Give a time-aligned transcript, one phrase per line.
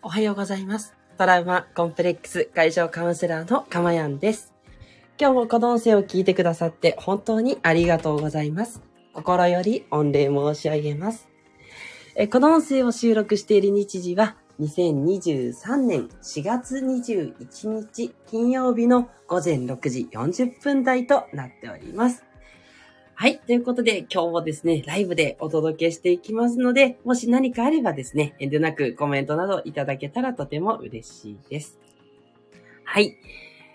[0.00, 0.94] おはようございます。
[1.18, 4.54] トラウマコンプレックス解消カウンセラーのかまやんです。
[5.20, 8.80] 今日もこの音声を聞いてくださって本当にありがとうございます。
[9.12, 11.28] 心より御礼申し上げます。
[12.14, 22.27] えこの音声を収録している日時は2023年4月21日金曜日の午前6時40分台となっております。
[23.20, 23.40] はい。
[23.40, 31.80] ということで、今日もですね、ライブでお届けしていきますので、もし何かあればですね、遠慮なくコメントなどいただけたらとても嬉しいです。
[32.84, 33.16] はい。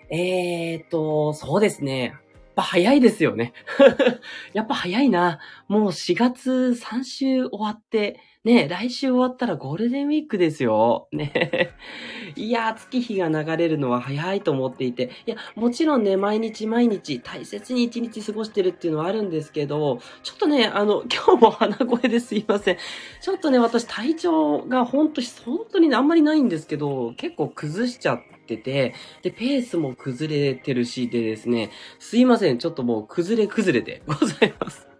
[0.10, 2.06] えーと、そうですね。
[2.06, 2.20] やっ
[2.56, 3.52] ぱ早いですよね。
[4.54, 5.40] やっぱ早いな。
[5.68, 11.08] もう4月3週終わって、ね、来週終わったらゴールデンウィークですよ。
[11.14, 11.72] ね。
[12.36, 15.12] いや、月日が流れるのは早いと思っていて。
[15.26, 22.78] いや、もちろんね、毎日毎日大切に一日過ごしてるっていうのはあるんですけど、ちょっとね、あの、 今日も鼻声ですいません。
[23.22, 34.93] ちょっとね、私体調が本当本当にあんまりないんですけど、結構崩しちゃってて、で、ペースも崩れてるし、でですね、すいません、ちょっともう崩れ崩れでございます。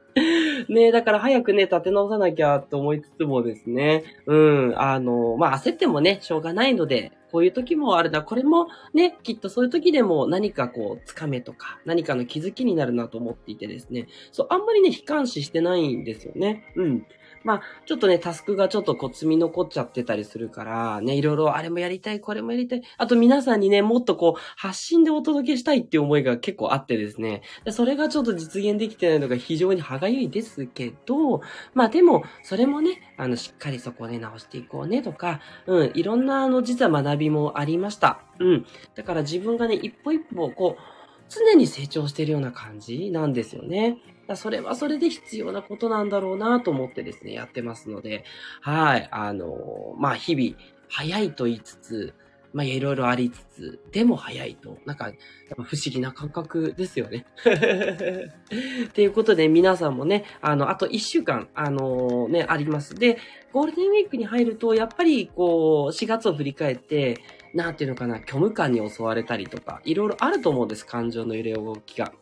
[0.70, 4.36] ねだから早くね、立て直さなきゃと思いつつもですね、う
[4.72, 8.22] ん、あの、まあ、焦ってもね、しょうがないので、こういう時もあるな。
[8.22, 14.08] これもね、きっとそういう時でも何かこう、つかめとか、何かの気づきになるなと思っていてですね。
[14.32, 16.72] そう、あんまりね、悲観視してないんですよね。
[16.76, 17.08] うん。
[17.44, 22.82] まあ、ちょっとね、タスクがちょっとこう積み残っちゃってたりするから、ね、いろいろあれもやりたい、これもやりたい。
[22.98, 27.42] あと皆さんにね、もっとこう、発信でお届けしたいっていう思いが結構あってですね。
[27.66, 31.42] でそれがちょっと実現できてないのが非常に歯がゆいですけど、
[31.74, 38.20] まあでも、それもね、あの、しっかりそこで直していこうねとか、うん、いろんなあの、実は学びもありました。
[38.40, 38.66] うん。
[38.96, 40.82] だから自分がね、一歩一歩、こう、
[41.30, 43.98] 常に成長してるような感じなんですよね。
[44.28, 48.24] だそれはそれで必要なことなんだろうなと思ってですね、やってますので、
[48.62, 50.58] はい、あの、まあ、日々、
[50.90, 52.14] 早いと言いつつ、
[52.54, 55.16] まあ、いろいろありつつ、でも早いと、なんか、やっ
[55.58, 57.26] ぱ不思議な感覚ですよね。
[58.94, 62.94] ということで、皆さんもね、あの、あと1週間、あのね、あります。
[62.94, 63.18] で、
[63.52, 67.22] ゴールデンウィークに入ると、やっぱり、こう、4月を振り返って、
[67.56, 72.14] なんていうのかな、虚無感に襲われたりとか、いろいろあると思うんです、感情の揺れ動きが。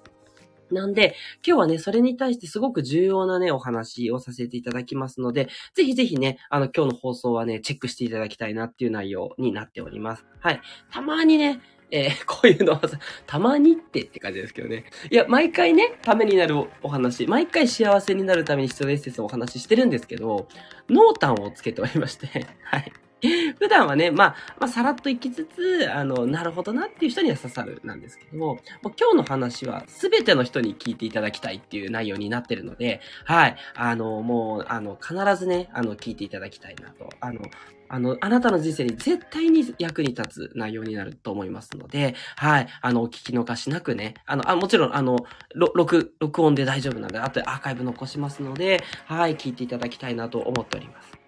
[0.72, 1.16] なんで、
[1.46, 10.26] 今日はね、それに対してすごく重要なね、お話をさせていただきますので、ぜひぜひね、あの、今日の放送はね、チェックしていただきたいなっていう内容になっております。
[10.40, 10.62] はい。
[10.92, 11.62] たまにね、
[11.92, 14.86] えー こういうのはさ、たまにってって感じですけどね。
[15.10, 20.48] いや、毎回ね、ためになるお話、毎回幸せになるために必要ですってお話ししてるんですけど、
[20.90, 22.28] 濃淡をつけておりまして、
[22.64, 22.92] はい。
[23.60, 33.56] 普段はね、まあ、まあ、さらっと行きつつ、あの、なるほどなっていう人には刺さるなんですけども、もう今日の話は全ての人に聞いていただきたいっていう内容になってるので、はい。
[33.76, 37.10] あの、もう、あの、必ずね、あの、聞いていただきたいなと。
[37.20, 37.42] あの、
[37.90, 42.68] あの、あなたの人生に絶対に役に立つ内容になると思いますので、はい。
[42.82, 45.18] あの、お聞き逃しなくね、あの、あもちろん、あの、
[45.54, 49.36] 録、録音で大丈夫なので、あとアーカイブ残しますので、はい。
[49.36, 51.21] 聞いていただきたいなと思っております。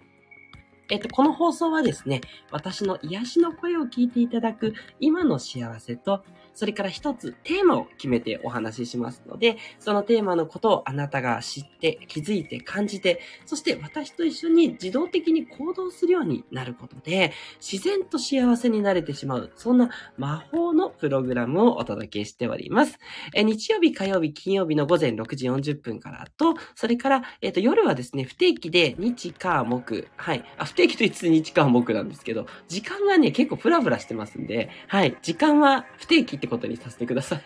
[0.90, 6.22] えっと、この放送はですね、私の癒しの声を聞いていただく今の幸せと、
[6.54, 22.98] それから一つテーマを決めてお話ししますので、そのテーマのことをあなたが知って、気づいて、感じて、そして私と一緒に自動的に行動するようになることで、自然と幸せになれてしまう、そんな魔法のプログラムをお届けしております。
[23.34, 30.44] え日曜日、火曜日、金曜日の午前6時40分からと、それから、えっ、と、夜はですね、不定期で日、火、木、はい。
[30.58, 35.16] あ、不定期と言いつつ日、火、木なんですけど、時間がね、結構フラフラしてますんで、はい。
[35.22, 37.42] 時間は不定期ってことにさせてください。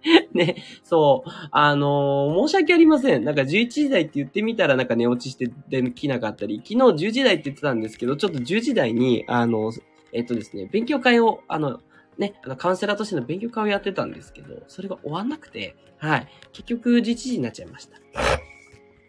[0.32, 1.30] ね、そう。
[1.50, 3.24] あのー申し訳ありません。
[3.24, 6.74] なんか11時台って言ってみたらなんか寝落ちしてできなかったり、昨日
[7.06, 9.72] 10時台って言ってたんですけど、ちょっと10時台に、あの、
[10.12, 11.80] えっとですね、勉強会を、あの、
[12.16, 16.28] ね、あの、カウンセラーとしての勉強会をやってたんですけど、それが終わんなくて、はい。
[16.52, 17.96] 結局11時になっちゃいました。
[17.96, 18.00] っ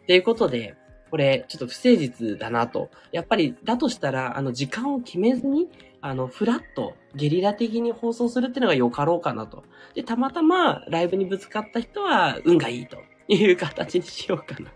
[0.08, 0.76] ていうことで、
[1.12, 2.90] これ、ちょっと不誠実だなと。
[3.12, 5.70] やっぱり、だとしたら、あの、時間を決めずに、
[6.02, 9.64] あの、フラット、ゲリラ的に放送するっていうのが良かろうかなと。
[9.96, 12.98] で、たまたまライブにぶつかった人は運がいいと
[13.28, 14.72] いう形にしようかな。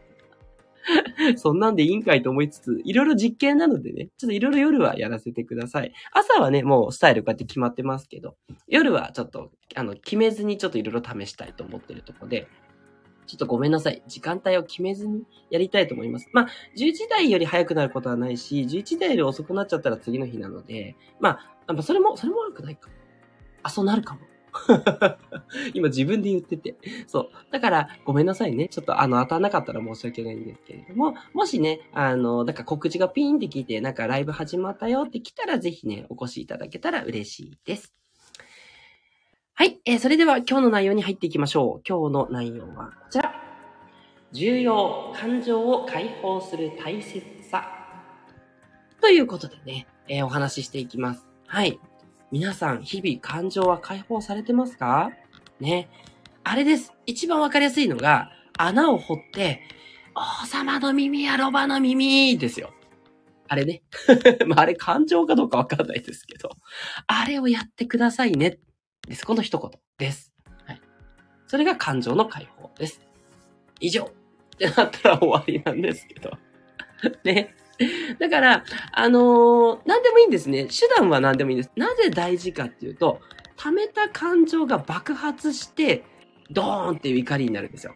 [1.38, 5.94] そんなんでいいんかいと思いつつ、いろいろ実験なのでね、ちょっといろいろ夜はやらせてください。
[6.12, 8.36] 朝はね、もうスタイルこうやって決まってますけど、
[8.68, 12.48] 夜はちょっと、あの、決めずにちょっといろいろ試したいと思ってるとこで、
[13.26, 14.02] ちょっとごめんなさい。
[14.08, 16.30] 時間帯を決めずにやりたいと思います。
[16.32, 16.48] まあ、
[16.78, 22.96] 10時台より早くなることはないし、11時台より遅くなっちゃったら次の日なので、まあ、それも、それも悪くないかも。
[23.64, 24.22] あ、そうなるかも。
[25.74, 26.76] 今自分で言ってて。
[27.08, 27.30] そう。
[27.52, 28.68] だから、ごめんなさいね。
[28.68, 37.94] ちょっとあの、当たんなかったら申し訳ないんですけれども、もしね、あの、だか告知がピーンって聞いて、なんかライブ始まったよって来たら、ぜひね、お越しいただけたら嬉しいです。
[39.56, 39.80] はい。
[39.86, 41.82] えー、それでは今日の内容に入っていきましょう。
[41.88, 43.36] 今日の内容はこちら。
[44.32, 47.70] 重要、感情を解放する大切さ。
[49.00, 51.28] ということでね、えー、お話ししていきます。
[51.46, 51.80] はい。
[52.32, 55.12] 皆さん、日々感情は解放されてますか？
[55.60, 55.88] ね。
[56.44, 56.92] あれです。
[57.06, 59.62] 一番わかりやすいのが、穴を掘って、
[60.16, 62.74] 王様の耳やロバの耳ですよ。
[63.48, 63.84] あれね。
[64.48, 66.50] まあ、あれ感情かどうかわかんないですけど。
[67.06, 68.58] あれをやってくださいね。
[69.08, 69.26] です。
[69.26, 70.34] この一言です。
[70.66, 70.82] はい。
[71.48, 73.02] それが感情の解放です。
[73.80, 76.32] 以上ってなったら終わりなんですけど。
[77.24, 77.56] ね。
[78.20, 80.66] だから、あのー、何でもいいんですね。
[80.66, 81.72] 手段は何でもいいんです。
[81.76, 83.20] なぜ大事かっていうと、
[83.58, 86.04] 溜めた感情が爆発して、
[86.52, 87.96] ドーンっていう怒りになるんですよ。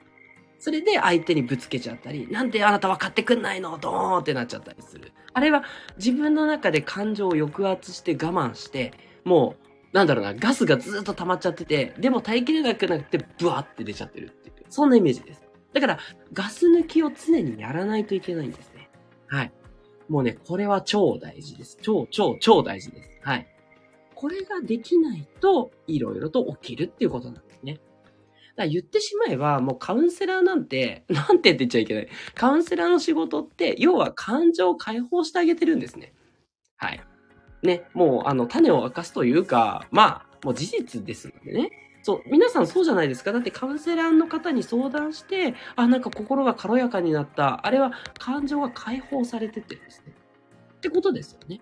[0.59, 3.77] それで相手にぶつけちゃったり、なんであなたは買ってくんないの？
[3.77, 5.11] ドーンってなっちゃったりする。
[5.33, 5.63] あれは
[5.97, 8.93] 自分の中で感情を抑圧して我慢して、
[9.23, 9.66] もう
[9.97, 14.55] なんだろうな、ガスがずっと溜まっちゃってて、でも耐えきれなくなって、ブワーって出ちゃってるっていう。
[14.69, 15.41] そんなイメージです。
[15.73, 15.99] だから、
[16.33, 18.91] ガス抜きを常にやらないといけないんですね。
[19.25, 19.51] はい。
[20.07, 21.79] もうね、これは超大事です。
[21.81, 23.09] 超、超、超大事です。
[23.23, 23.47] はい。
[24.13, 27.73] これができないと、いろいろと起きるっていうことなんですね。
[27.73, 27.83] だか
[28.57, 32.07] ら言ってしまえば、もうカウンセラーなんて、なんてって言っちゃいけない。
[32.35, 36.13] カウンセラーの仕事って、要は感情を解放してあげてるんですね。
[36.75, 37.03] はい。
[37.63, 41.71] ね、もう、あの、種を明かすというか、まあ、もう事実ですのでね。
[42.03, 43.33] そう、皆さんそうじゃないですか。
[43.33, 47.65] だってカウンセラーの方に相談して、あ、なんか心が軽やかになった。
[47.65, 50.13] あれは感情が解放されててですね。
[50.77, 51.59] ってことですよね。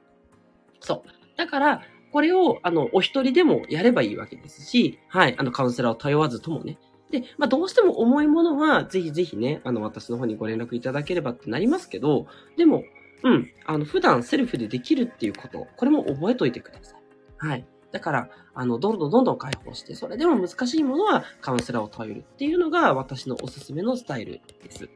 [0.82, 1.38] そう。
[1.38, 1.82] だから、
[2.12, 6.78] これを、あの、お一人でもやればいいわけですし、はい、あの、カウンセラーを頼わずともね。
[7.12, 12.28] で、まあ、どうしても重いものは、ぜひぜひね、あの、私の方にご連絡いただければってなりますけど、
[12.58, 12.84] でも、
[13.24, 13.52] うん。
[13.66, 17.02] あの、普段セルフでできるっていうこと、これも覚えといてください。
[17.38, 17.66] はい。
[17.92, 24.90] だから、あの、どんどんどんどん解放して、それでも難しいものはカウンセラーを頼るっていうのが私のおすすめのスタイルです。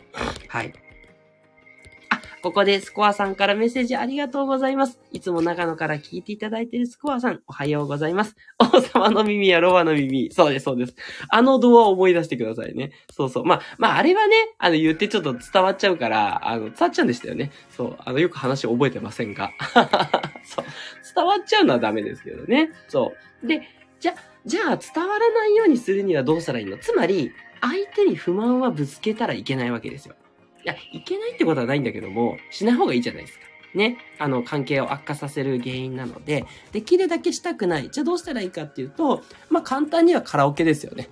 [0.48, 0.74] はい。
[2.42, 4.98] ここでスコアさんからメッセージありがとうございます。
[5.12, 8.36] いつも長野から聞いていただいているスコアさん、おはようございます。
[8.60, 10.32] 王様の耳やロバの耳。
[10.32, 10.96] そうです、そうです。
[11.30, 12.92] あの動画を思い出してくださいね。
[13.12, 13.46] そうそう。
[13.46, 17.52] まあ、まあ、あれはね、あの、言ってちょっと伝わっちゃうから、あの、伝わっちゃうんでしたよね。
[17.70, 17.98] そう。
[18.00, 19.52] あの、よく話覚えてませんが。
[20.46, 20.66] そう。
[21.16, 22.72] 伝わっちゃうのはダメですけどね。
[22.88, 23.14] そ
[23.44, 23.48] う。
[23.48, 23.64] で、
[24.00, 24.16] じゃ、
[24.46, 26.78] じゃあ伝わらないようにするにはどうしたらいいの？
[26.78, 30.16] つまり、相手に不満はぶつけたらいけないわけですよ。
[30.64, 33.46] いや、いけないってことはないんだけども、しない方がいいじゃないですか。
[33.76, 33.98] ね。
[34.18, 37.90] あの、関係を悪化させる原因なので、できるだけしたくない。
[37.92, 41.10] じゃあどうしたらいいかっていうと、まあ、簡単にはカラオケですよね。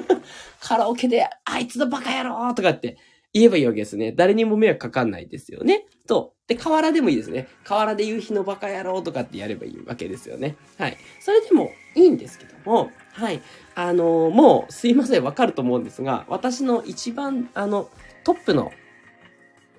[0.60, 2.98] カラオケで、あいつのバカ野郎とかって
[3.32, 4.12] 言えばいいわけですね。
[4.12, 5.86] 誰にも迷惑かかんないですよね。
[6.06, 6.34] と。
[6.46, 7.48] で、河原でもいいですね。
[7.64, 10.56] 河原で夕日のバカ野郎とかってやればいいわけですよね。
[10.78, 10.98] はい。
[11.20, 13.40] それでもいいんですけども、はい。
[13.74, 17.88] あのー、もう、すいません、わかると思うんですが、私の一番、あの、
[18.24, 18.72] トップの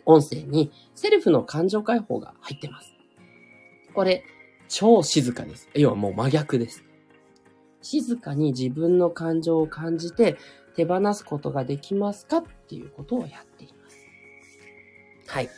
[0.05, 2.93] 音声にセルフの感情解放が入ってます。
[3.93, 4.23] これ、
[4.67, 5.69] 超静かです。
[5.73, 6.83] 要はもう真逆です。
[7.81, 10.37] 静かに自分の感情を感じて
[10.75, 13.97] 手放すことができますかっていうことをやっています。
[15.27, 15.50] はい。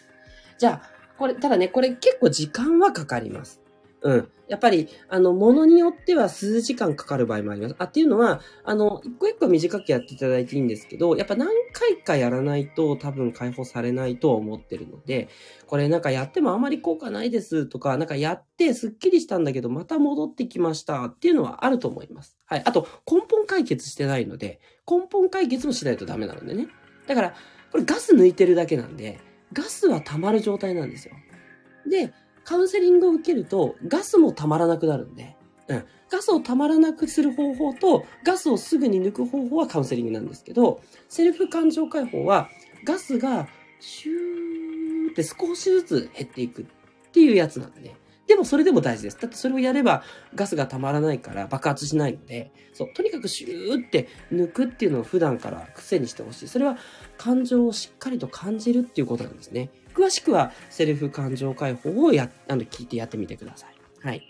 [0.58, 3.62] じゃあ、これ、ただね、これ結構時間はかかります。
[4.01, 4.32] うん。
[4.48, 7.75] やっぱり、あの、ものによっては数時間かかる場合もあります。
[7.80, 15.27] あ、っていうのは、あの、一個一個短くやっていただいていいんですけど、やっぱ何回かやらないと多分解放されないと思ってるので、
[15.66, 22.38] これなんかやってもあまり効果ないですとか、なんかやってスッキリしたんだけど、また戻ってきましたっていうのはあると思います。
[22.46, 22.62] はい。
[22.63, 26.68] あと、根本解決してないので、根本解決もしないとダメなのでね。
[27.08, 27.34] だから、
[27.72, 29.20] これガス抜いてるだけなんで、
[29.51, 31.16] ガスは溜まる状態なんですよ。
[31.89, 32.13] で、
[32.48, 35.36] カウンセリングを受けると、ガスもたまらなくなるんで、
[35.68, 35.84] うん。
[36.10, 42.48] ガスをたまらなくする方法と、ガスをすぐに抜く方法はカウンセリングなんですけど、セルフ感情解放は、
[42.86, 43.50] ガスが
[43.82, 46.66] シューって少しずつ減っていくっ
[47.12, 47.94] ていうやつなんで、
[48.27, 49.20] でもそれでも大事です。
[49.20, 56.48] だってそれをやればガスがたまらないから爆発しないので、そう、とにかくシューって抜くっていうのを普段から癖にしてほしい。
[56.48, 56.77] それは
[57.18, 59.70] 感情をしっかりと感じるっていうことなんですね。
[59.98, 64.06] 詳しくはセルフ感情解放をや、あの、聞いてやってみてください。
[64.06, 64.22] はい。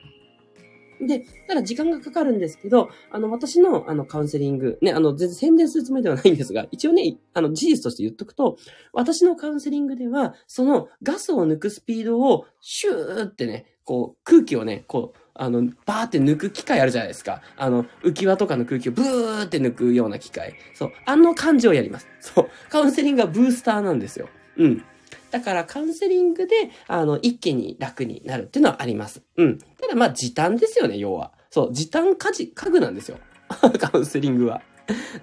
[1.01, 8.57] で、ただ時間がかかるんですけど、あの、私の、あの、カウンセリング、ね、あの、全然宣伝するつもりではないんですが、一応ね、あの、事実として言っとくと、
[8.93, 17.41] 私のカウンセリングでは、そのガスを抜くスピードを、シューってね、こう、空気をね、こう、あの、バーって抜く機械あるじゃないですか。
[17.57, 20.55] あの、浮き輪とかの空気をブーって抜くような機械。
[20.74, 20.91] そう。
[21.05, 22.07] あの感じをやります。
[22.19, 22.50] そう。
[22.69, 24.29] カウンセリングはブースターなんですよ。
[24.57, 24.83] うん。
[25.31, 29.22] だからカウンセリングで、あの、一気に楽になるっていうのはあります。
[29.36, 29.60] うん。
[29.60, 31.31] ただまあ時短ですよね、要は。
[31.50, 33.17] そう、時短家事、家具なんですよ。
[33.79, 34.62] カウンセリングは。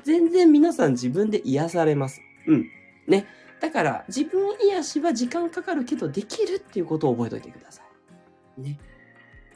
[0.03, 2.21] 全然皆さん自分で癒されます。
[2.47, 2.71] うん。
[3.07, 3.27] ね。
[3.61, 7.83] だから、自分癒しは時間かかるけどできるっていうことを覚えておいてくださ
[8.59, 8.61] い。
[8.61, 8.79] ね。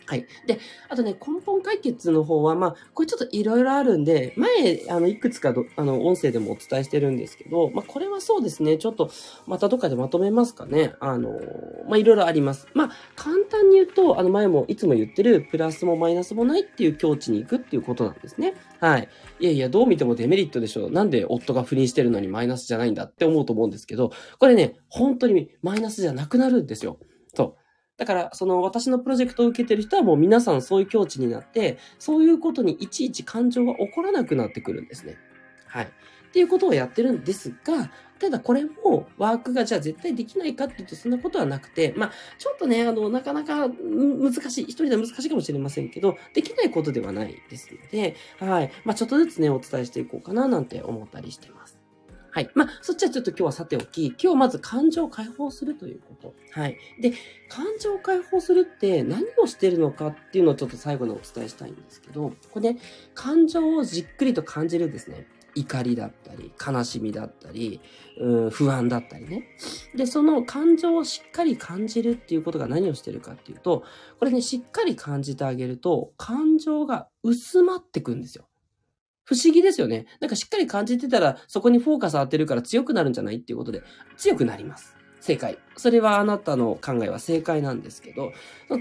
[0.08, 0.26] はい。
[0.46, 9.10] で、あとね、根本解決の方は、まあ、これちょっといろいろあるんで、前、あの、いくつかあの、音声でもお伝えしてるんですけど、まあ、これはそうですね、ちょっと、
[9.46, 10.94] またどっかでまとめますかね。
[11.00, 11.38] あの、
[11.90, 12.68] まあ、いろいろあります。
[12.72, 18.54] まあ、簡単に言うと、あの、前もいつも言ってる、プラスもマイナスもないっていう境地に行くっていうことなんですね。
[18.80, 19.08] はい。
[19.40, 20.90] いやいや、どう見てもデメリットでしょう。
[20.90, 26.98] なんで夫が不倫してるのにマイナスじゃないんだって思うと思うんですけど、これね、本当にマイナスじゃなくなるんですよ。
[27.98, 35.18] だから、その私のプロジェクトを受けてる人はもう皆さんそういう境地になって、そういうことにいちいち感情が起こらなくなってくるんですね。
[35.66, 35.84] はい。
[35.84, 37.90] っていうことをやってるんですが、
[38.20, 48.70] ただこれもワークがじゃあ絶対できないかっていうとそんなことはなくて、まあちょっとね、あの、なかなか難しい、一人では難しいかもしれませんけど、できないことではないですので、はい。
[48.84, 51.77] まあちょっとずつね、お伝えしていこうかななんて思ったりしてます。
[52.38, 52.50] はい。
[52.54, 56.34] まあ、そっちはちょっと今日はさておき、今日まず感情を解放するということ。
[56.52, 56.78] はい。
[57.00, 57.12] で、
[57.48, 62.80] 感情を解放するって何をしてるのかっていうのをちょっと最後にお伝えしたいんですけど、これね、
[63.14, 65.26] 感情をじっくりと感じるですね。
[65.56, 67.80] 怒りだったり、悲しみだったり、
[68.20, 69.48] うん、不安だったりね。
[69.96, 73.82] で、その感情をしっかり感じるっていうことが何をしてるかっていうと、
[74.20, 78.44] これね、しっかり感じてあげると、感情が薄まってくんですよ。
[79.28, 80.06] 不思議ですよね。
[80.20, 83.82] なんかしっかり感じてたら、そこにフォーカス当てるから強くなるんじゃないっていうことで、
[84.16, 84.96] 強くなります。
[85.20, 85.58] 正解。
[85.76, 88.32] それはあなたの考えは正解なんですけど、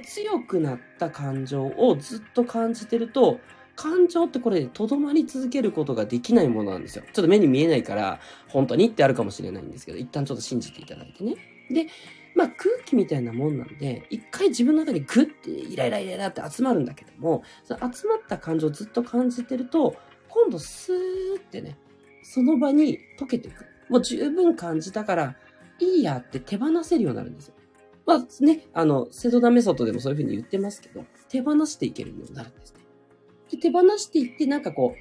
[0.06, 3.42] 強くなった感情をずっと感じてると、
[3.76, 7.04] 感情ってこれ、とどまり続けることができないものなんですよ。
[7.12, 11.36] ちょっと目に見えないから、本当にってあるかもしれないんですけど、一旦ちょっと信じていただいてね。
[11.70, 11.88] で、
[12.34, 19.96] まあ空気みたいなもんなんで、一回自分の中にグッてイライライライラって集まるんだけども、その集まった感情をずっと感じてると、
[20.30, 21.78] 今度スーってね、
[22.24, 23.66] その場に溶けていく。
[23.90, 25.36] もう十分感じたから、
[25.80, 27.54] いいやって手放せるようになるんですよ。
[28.06, 32.80] まあね、あの、セドナメソッドでもそういうふうに言ってますけど、手放していけるようになるんですね。
[33.52, 34.96] で、手放していって、なんかこ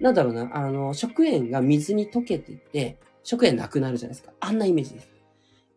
[0.00, 4.32] う、なんだろうな、あの、食塩が水に溶けていって、食塩なくなるじゃないですか。
[4.40, 5.10] あんなイメージです。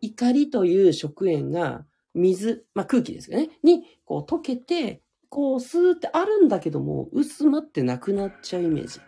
[0.00, 1.84] 怒りという食塩が
[2.14, 5.02] 水、まあ空気ですよね、にこう溶けて、
[5.36, 9.00] こう、スーってあるんだけども、薄まってなくなっちゃうイメージ。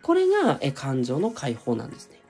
[0.00, 2.22] これが、え、感情の解放なんですね。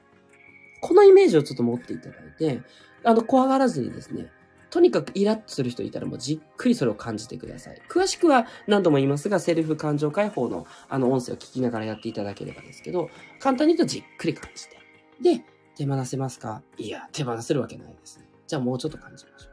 [0.80, 2.62] このイメージをちょっと持っていただいて、
[3.04, 4.32] あの、怖がらずにですね、
[4.70, 7.80] とにかくイラッとする人いたらもうじっくりそれを感じてください。
[7.88, 14.78] 詳しくは何度も言いますが、セルフ感情解放のあの音声を聞きながらやっていただければですけど、簡単に言うとじっくり感じて。
[15.20, 15.44] で、
[15.76, 16.60] 手放せますか？
[16.76, 18.26] いや、手放せるわけないですね。
[18.48, 19.52] じゃあもうちょっと感じましょう。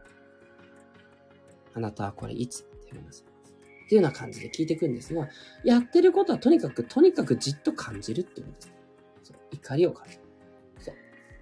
[1.76, 2.64] あなたはこれいつ？
[2.90, 3.29] 手放せ
[3.90, 5.28] っていうような感じで聞いていくんですが、
[5.64, 8.74] やってることはとにかく、とにかくじっと感じるっていうことです。
[9.24, 10.22] そう怒りを感じる。
[10.80, 10.96] そう。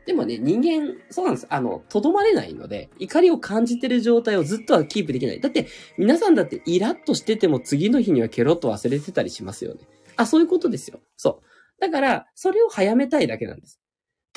[0.06, 1.48] でもね、人間、そうなんです。
[1.50, 5.42] あの、とどまれないので、怒りを感じてる状態をずっとはキープできない。
[5.42, 9.82] だって、皆さんだってイラッとしてても次の日にはケロッと忘れてたりしますよね。
[10.16, 11.01] あ、そういうことですよ。
[11.18, 11.42] そ
[11.77, 11.82] う。
[11.82, 13.82] だから、それを早めたいだけなんです。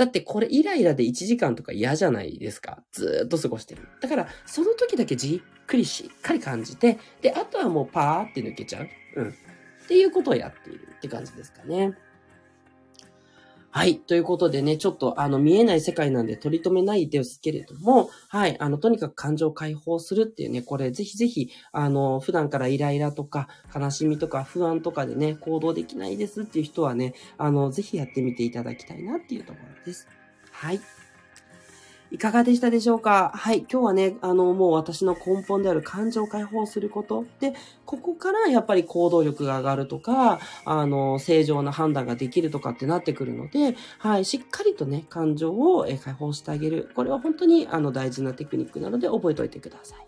[0.00, 2.82] だってこれイライラで1時間とか嫌じゃないですか。
[2.90, 3.86] ずっと過ごしてる。
[4.00, 8.88] だから、その時だけじっくりしっかり感じて、で、あとはもうパーって抜けちゃう。
[9.16, 9.28] うん。
[9.28, 9.32] っ
[9.88, 11.92] ていうことをやっているって感じですかね。
[13.72, 14.00] はい。
[14.00, 18.56] ということでね、ちょっとあの見えない世界なんで取り留めないですけれども、はい。
[18.58, 30.08] あの、とにかく感情を解放するっていうね、これぜひぜひ、あの、普段からイライラとか悲しみとか不安とかでね、行動できないですっていう人はね、あの、ぜひやってみていただきたいなっていうところです。
[30.50, 30.80] はい。
[32.12, 33.30] いかがでしたでしょうか？
[33.34, 33.60] はい。
[33.70, 37.24] 今日はね、あの、もう私の根本である感情を解放すること。
[37.38, 37.54] で、
[37.86, 44.24] ここからやっぱり行動力が上がるとか、あの、正常な判断ができるとかってなってくるので、はい。
[44.24, 46.90] しっかりとね、感情を解放してあげる。
[46.96, 50.06] これは本当に、あの、大事なテクニックなので覚えておいてください。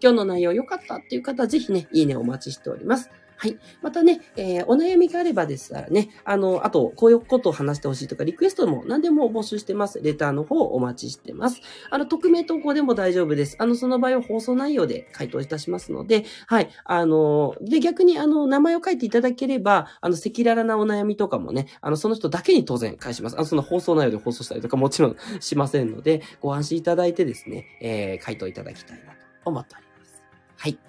[0.00, 3.10] 今日の内容良かったっていう方はぜひね、いいねお待ちしております。
[3.40, 3.56] はい。
[3.82, 10.00] またね、えー、お悩みがあればですからね、あの、あと、こういうことを話してほしいとか、リクエストも何でも募集してます。
[10.02, 11.60] レターの方お待ちしてます。
[11.88, 13.54] あの、匿名投稿でも大丈夫です。
[13.60, 16.68] あの、その場合は放送内容で回答いたしますので、はい。
[16.84, 23.36] あの、で、逆に、あの、名前を書いていただければ、あの、赤裸々なお悩みとかもね、あの、その人だけに当然返します。
[23.36, 30.22] あの、その放送内容で放送したりとかもちろんしませんので、ご安心いただいてですね、えー、回答いただきたいなと思っております。
[30.56, 30.87] はい。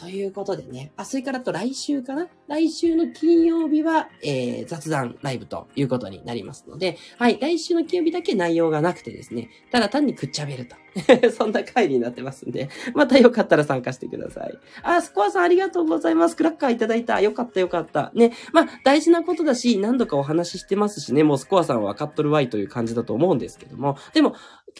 [0.00, 0.92] ということでね。
[0.96, 2.26] あ、それからと来週かな？
[2.48, 10.76] 来週の金曜日は、えー、雑談ライブということになりますので、はい、来週の金曜日だけ内容がなくてですね、ただ単にくっちゃべると。
[11.36, 14.58] そんな回になってますんで、またよかったら参加してください。
[14.82, 16.36] あ、スコアさんありがとうございます。
[16.36, 17.20] クラッカーいただいた。
[17.20, 18.10] よかったよかった。
[18.14, 18.32] ね。
[18.52, 24.34] まあ、大事なことだし、何度かお話ししてますしね、もうスコアさんは分かっとるわいという感じだと思うんですけども、でも、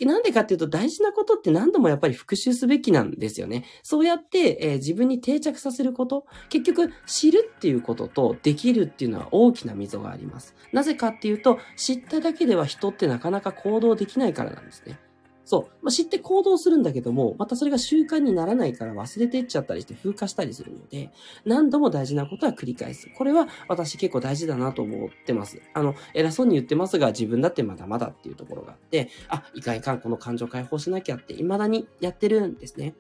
[0.07, 3.65] なんでかっていうと大事なことって何度もやっぱり復習すべきなんですよね。
[3.83, 10.55] そうやって、えー、自分に定着させること、結局知るっていうこととできるっていうのは大きな溝があります。
[10.73, 14.99] なぜかっていうと、知っただけでは人ってなかなか行動できないからなんですね。
[15.45, 15.85] そう。
[15.85, 21.11] まあ、知って行動するんだけども、またそれが習慣にならないから忘れていっちゃったりして風化したりするので、
[21.45, 23.09] 何度も大事なことは繰り返す。
[23.17, 25.61] これは私結構大事だなと思ってます。
[25.75, 32.95] あの、偉そうに言ってますが、自分だってまだまだっていうところがあって、あ、いかいかん、この感情解放しなきゃって、未だにやってるんですね。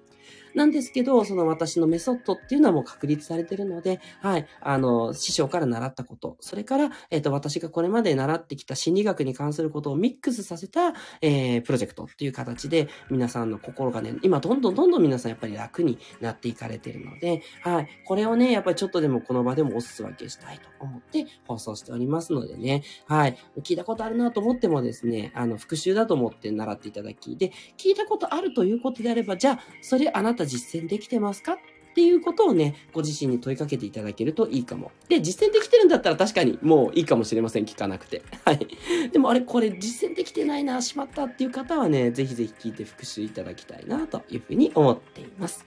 [0.54, 31.58] なんですけど、その私のメソッドっていうのはもう確立されてるので、はい、あの、師匠から習ったこと、それから、えっ、ー、と、私がこれまで習ってきた心理学に関することをミックスさせた、えー、プロジェクトっていう形で、皆さんの心がね、今どんどんどんどん皆さんやっぱり楽になっていかれてるので、はい、これをね、やっぱりちょっとでもこの場でもおす分けしたいと思って放送しておりますのでね、はい、聞いたことあるなと思ってもですね、あの、復習だと思って習っていただき、で、聞いたことあるということであれば、じゃあ、それあなた実践できてますか？
[31.90, 34.92] っていうことをね、ご自身に問いかけていただけるといいかも。
[35.08, 37.64] で、実践できてるんだったら確かにもういいかもしれません。
[37.64, 38.22] 聞かなくて。
[38.46, 38.66] はい。
[39.10, 45.66] でもあれ、これ実践できてないな、しまったっていう方はね、ぜひぜひ聞いて復習いただきたいな、というふうに思っています。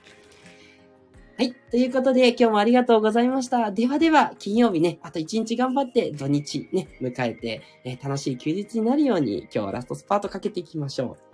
[1.35, 1.53] はい。
[1.71, 3.71] ということで、今日もありがとうございました。
[3.71, 11.32] ではでは、金曜日ね、あと1日頑張って土日ね、迎えて、え、楽しい休日になるように、今日はラストスパートかけていきましょう。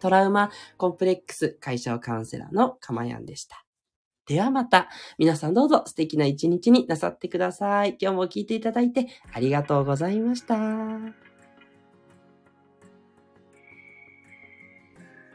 [0.00, 3.64] トラウマコンプレックス解消カウンセラーのかまやんでした。
[4.26, 4.88] ではまた、
[5.18, 7.96] 皆さんどうぞ素敵な一日になさってください。
[8.00, 11.29] 今日も聞いていただいてありがとうございました。